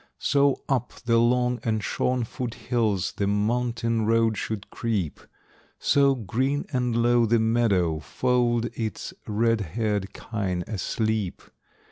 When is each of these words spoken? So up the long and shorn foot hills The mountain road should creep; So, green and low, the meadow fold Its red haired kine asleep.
So 0.17 0.63
up 0.67 0.93
the 1.05 1.19
long 1.19 1.59
and 1.63 1.83
shorn 1.83 2.23
foot 2.23 2.55
hills 2.55 3.11
The 3.17 3.27
mountain 3.27 4.07
road 4.07 4.35
should 4.35 4.71
creep; 4.71 5.19
So, 5.77 6.15
green 6.15 6.65
and 6.73 6.95
low, 6.95 7.27
the 7.27 7.37
meadow 7.37 7.99
fold 7.99 8.65
Its 8.73 9.13
red 9.27 9.61
haired 9.61 10.11
kine 10.11 10.63
asleep. 10.65 11.43